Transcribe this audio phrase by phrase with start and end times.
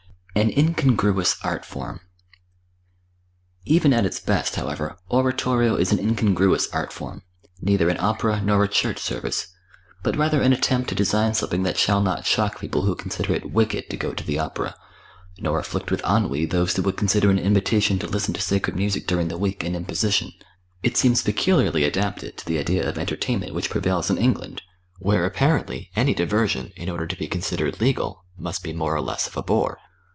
[0.33, 1.99] An Incongruous Art Form.
[3.65, 7.21] Even at its best, however, oratorio is an incongruous art form,
[7.61, 9.47] neither an opera nor a church service,
[10.03, 13.51] but rather an attempt to design something that shall not shock people who consider it
[13.51, 14.73] "wicked" to go to the opera,
[15.37, 19.05] nor afflict with ennui those who would consider an invitation to listen to sacred music
[19.05, 20.31] during the week an imposition.
[20.81, 24.61] It seems peculiarly adapted to the idea of entertainment which prevails in England,
[24.97, 29.27] where apparently any diversion in order to be considered legal must be more or less
[29.27, 29.77] of a bore.